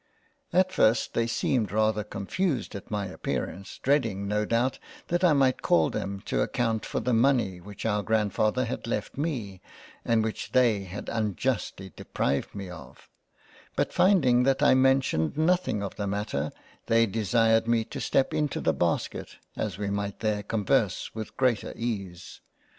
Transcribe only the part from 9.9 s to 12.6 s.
and which they had unjustly deprived